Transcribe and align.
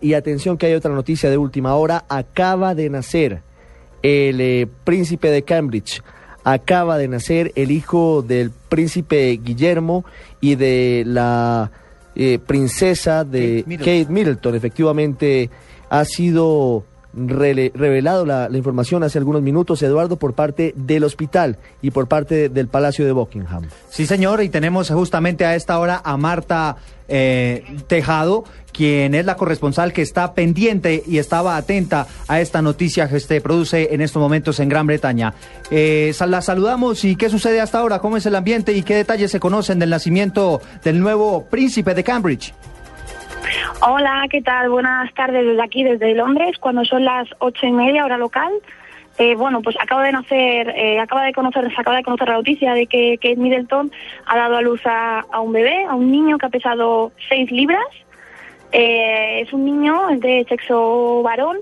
Y 0.00 0.14
atención 0.14 0.56
que 0.56 0.66
hay 0.66 0.74
otra 0.74 0.92
noticia 0.92 1.30
de 1.30 1.36
última 1.36 1.74
hora. 1.74 2.04
Acaba 2.08 2.74
de 2.74 2.88
nacer 2.90 3.42
el 4.02 4.40
eh, 4.40 4.66
príncipe 4.84 5.30
de 5.30 5.42
Cambridge. 5.42 6.02
Acaba 6.42 6.98
de 6.98 7.08
nacer 7.08 7.52
el 7.54 7.70
hijo 7.70 8.22
del 8.22 8.50
príncipe 8.50 9.38
Guillermo 9.42 10.04
y 10.40 10.56
de 10.56 11.04
la 11.06 11.70
eh, 12.14 12.38
princesa 12.38 13.24
de 13.24 13.62
Kate 13.62 13.68
Middleton. 13.68 14.00
Kate 14.00 14.12
Middleton. 14.12 14.54
Efectivamente 14.54 15.50
ha 15.90 16.04
sido 16.04 16.84
revelado 17.16 18.26
la, 18.26 18.48
información 18.52 19.02
hace 19.02 19.18
algunos 19.18 19.42
minutos, 19.42 19.82
Eduardo, 19.82 20.16
por 20.16 20.34
parte 20.34 20.74
del 20.76 21.04
hospital 21.04 21.58
y 21.82 21.90
por 21.90 22.08
parte 22.08 22.48
del 22.48 22.68
Palacio 22.68 23.04
de 23.04 23.12
Buckingham. 23.12 23.64
Sí, 23.88 24.06
señor, 24.06 24.42
y 24.42 24.48
tenemos 24.48 24.90
justamente 24.90 25.44
a 25.44 25.54
esta 25.54 25.78
hora 25.78 26.00
a 26.04 26.16
Marta 26.16 26.76
eh, 27.08 27.64
Tejado, 27.86 28.44
quien 28.72 29.14
es 29.14 29.24
la 29.24 29.36
corresponsal 29.36 29.92
que 29.92 30.02
está 30.02 30.34
pendiente 30.34 31.02
y 31.06 31.18
estaba 31.18 31.56
atenta 31.56 32.06
a 32.26 32.40
esta 32.40 32.62
noticia 32.62 33.08
que 33.08 33.20
se 33.20 33.40
produce 33.40 33.94
en 33.94 34.00
estos 34.00 34.20
momentos 34.20 34.58
en 34.60 34.68
Gran 34.68 34.86
Bretaña. 34.86 35.34
Eh, 35.70 36.12
la 36.26 36.42
saludamos 36.42 37.04
y 37.04 37.16
qué 37.16 37.28
sucede 37.30 37.60
hasta 37.60 37.78
ahora, 37.78 37.98
cómo 37.98 38.16
es 38.16 38.26
el 38.26 38.34
ambiente 38.34 38.72
y 38.72 38.82
qué 38.82 38.96
detalles 38.96 39.30
se 39.30 39.40
conocen 39.40 39.78
del 39.78 39.90
nacimiento 39.90 40.60
del 40.82 41.00
nuevo 41.00 41.44
príncipe 41.44 41.94
de 41.94 42.02
Cambridge. 42.02 42.54
Hola, 43.86 44.24
¿qué 44.30 44.40
tal? 44.40 44.70
Buenas 44.70 45.12
tardes 45.12 45.44
desde 45.44 45.62
aquí, 45.62 45.84
desde 45.84 46.14
Londres, 46.14 46.56
cuando 46.58 46.86
son 46.86 47.04
las 47.04 47.28
ocho 47.38 47.66
y 47.66 47.72
media 47.72 48.06
hora 48.06 48.16
local. 48.16 48.50
Eh, 49.18 49.34
bueno, 49.34 49.60
pues 49.60 49.76
acabo 49.78 50.00
de 50.00 50.10
nacer, 50.10 50.70
eh, 50.70 50.98
acaba 50.98 51.22
de 51.24 51.34
conocer, 51.34 51.70
acaba 51.76 51.98
de 51.98 52.02
conocer 52.02 52.28
la 52.28 52.36
noticia 52.36 52.72
de 52.72 52.86
que 52.86 53.18
Kate 53.18 53.36
Middleton 53.36 53.92
ha 54.24 54.36
dado 54.38 54.56
a 54.56 54.62
luz 54.62 54.80
a 54.86 55.38
un 55.38 55.52
bebé, 55.52 55.84
a 55.84 55.94
un 55.94 56.10
niño 56.10 56.38
que 56.38 56.46
ha 56.46 56.48
pesado 56.48 57.12
seis 57.28 57.50
libras. 57.50 57.84
Eh, 58.76 59.42
es 59.42 59.52
un 59.52 59.64
niño 59.64 60.08
de 60.18 60.44
sexo 60.48 61.22
varón 61.22 61.58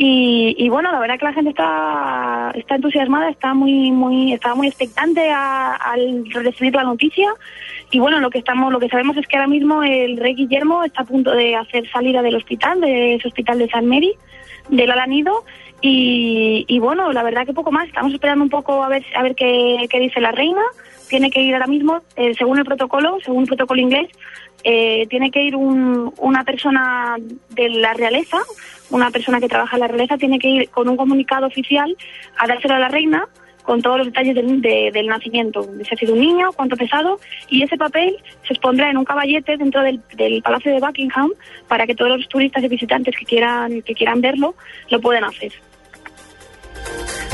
y, 0.00 0.68
bueno, 0.68 0.92
la 0.92 1.00
verdad 1.00 1.18
que 1.18 1.24
la 1.24 1.32
gente 1.32 1.50
está, 1.50 2.52
está 2.54 2.76
entusiasmada, 2.76 3.30
está 3.30 3.54
muy, 3.54 3.90
muy, 3.90 4.32
está 4.32 4.54
muy 4.54 4.68
expectante 4.68 5.28
al 5.30 6.24
recibir 6.32 6.74
la 6.74 6.84
noticia. 6.84 7.28
Y 7.90 7.98
bueno, 7.98 8.20
lo 8.20 8.30
que 8.30 8.38
estamos, 8.38 8.72
lo 8.72 8.78
que 8.78 8.88
sabemos 8.88 9.16
es 9.16 9.26
que 9.26 9.36
ahora 9.36 9.48
mismo 9.48 9.82
el 9.82 10.16
rey 10.16 10.34
Guillermo 10.34 10.84
está 10.84 11.02
a 11.02 11.04
punto 11.04 11.32
de 11.32 11.56
hacer 11.56 11.88
salida 11.90 12.22
del 12.22 12.36
hospital, 12.36 12.80
de 12.80 13.16
ese 13.16 13.26
hospital 13.26 13.58
de 13.58 13.68
San 13.68 13.86
Mary, 13.86 14.14
del 14.68 14.90
Alanido. 14.90 15.44
Y, 15.80 16.64
y 16.66 16.78
bueno, 16.80 17.12
la 17.12 17.22
verdad 17.22 17.46
que 17.46 17.52
poco 17.52 17.70
más. 17.70 17.86
Estamos 17.86 18.12
esperando 18.12 18.42
un 18.44 18.50
poco 18.50 18.82
a 18.82 18.88
ver, 18.88 19.04
a 19.14 19.22
ver 19.22 19.34
qué, 19.34 19.88
dice 20.00 20.20
la 20.20 20.32
reina. 20.32 20.62
Tiene 21.08 21.30
que 21.30 21.40
ir 21.40 21.54
ahora 21.54 21.66
mismo, 21.66 22.02
eh, 22.16 22.34
según 22.34 22.58
el 22.58 22.64
protocolo, 22.64 23.18
según 23.24 23.42
el 23.42 23.48
protocolo 23.48 23.80
inglés, 23.80 24.08
eh, 24.64 25.06
tiene 25.08 25.30
que 25.30 25.42
ir 25.42 25.56
un- 25.56 26.12
una 26.18 26.44
persona 26.44 27.16
de 27.50 27.68
la 27.70 27.94
realeza, 27.94 28.38
una 28.90 29.10
persona 29.10 29.40
que 29.40 29.48
trabaja 29.48 29.76
en 29.76 29.80
la 29.80 29.88
realeza, 29.88 30.18
tiene 30.18 30.38
que 30.38 30.48
ir 30.48 30.68
con 30.70 30.88
un 30.88 30.96
comunicado 30.96 31.46
oficial 31.46 31.96
a 32.36 32.46
dárselo 32.46 32.74
a 32.74 32.78
la 32.78 32.88
reina 32.88 33.26
con 33.68 33.82
todos 33.82 33.98
los 33.98 34.06
detalles 34.06 34.34
del, 34.34 34.62
de- 34.62 34.90
del 34.94 35.06
nacimiento, 35.08 35.62
si 35.86 35.94
ha 35.94 35.98
sido 35.98 36.14
un 36.14 36.20
niño, 36.20 36.52
cuánto 36.56 36.74
pesado, 36.74 37.20
y 37.50 37.62
ese 37.62 37.76
papel 37.76 38.16
se 38.46 38.54
expondrá 38.54 38.88
en 38.90 38.96
un 38.96 39.04
caballete 39.04 39.58
dentro 39.58 39.82
del, 39.82 40.00
del 40.16 40.40
Palacio 40.40 40.72
de 40.72 40.80
Buckingham 40.80 41.30
para 41.68 41.86
que 41.86 41.94
todos 41.94 42.16
los 42.16 42.26
turistas 42.28 42.64
y 42.64 42.68
visitantes 42.68 43.14
que 43.14 43.26
quieran, 43.26 43.82
que 43.82 43.92
quieran 43.92 44.22
verlo 44.22 44.54
lo 44.88 44.98
puedan 45.02 45.24
hacer. 45.24 45.52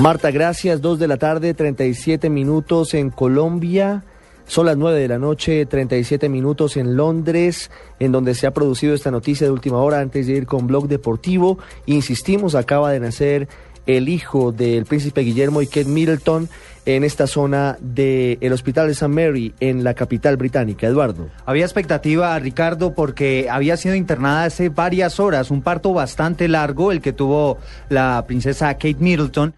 Marta, 0.01 0.33
gracias. 0.33 0.83
Dos 0.83 0.99
de 0.99 1.07
la 1.07 1.19
tarde, 1.19 1.55
37 1.55 2.29
minutos 2.31 2.95
en 2.95 3.11
Colombia. 3.11 4.03
Son 4.47 4.67
las 4.67 4.77
9 4.77 5.01
de 5.01 5.09
la 5.09 5.19
noche, 5.19 5.67
37 5.67 6.29
minutos 6.29 6.77
en 6.77 6.97
Londres, 6.97 7.71
en 7.99 8.13
donde 8.13 8.35
se 8.35 8.47
ha 8.47 8.53
producido 8.53 8.95
esta 8.95 9.11
noticia 9.11 9.47
de 9.47 9.53
última 9.53 9.79
hora 9.79 10.01
antes 10.01 10.27
de 10.27 10.35
ir 10.35 10.47
con 10.47 10.67
Blog 10.67 10.87
Deportivo. 10.87 11.59
Insistimos, 11.87 12.55
acaba 12.55 12.93
de 12.93 13.01
nacer 13.01 13.49
el 13.87 14.09
hijo 14.09 14.53
del 14.53 14.85
príncipe 14.85 15.23
Guillermo 15.23 15.63
y 15.63 15.67
Kate 15.67 15.87
Middleton 15.87 16.49
en 16.87 17.05
esta 17.05 17.27
zona 17.27 17.79
del 17.81 18.53
Hospital 18.53 18.87
de 18.87 18.93
St. 18.93 19.09
Mary, 19.09 19.55
en 19.61 19.85
la 19.85 19.95
capital 19.95 20.37
británica. 20.37 20.87
Eduardo. 20.87 21.29
Había 21.47 21.65
expectativa, 21.65 22.39
Ricardo, 22.39 22.95
porque 22.95 23.49
había 23.51 23.77
sido 23.77 23.95
internada 23.95 24.45
hace 24.45 24.69
varias 24.69 25.19
horas, 25.19 25.51
un 25.51 25.63
parto 25.63 25.95
bastante 25.95 26.49
largo, 26.49 26.93
el 26.93 27.01
que 27.01 27.13
tuvo 27.13 27.59
la 27.89 28.25
princesa 28.27 28.75
Kate 28.75 28.97
Middleton. 28.99 29.55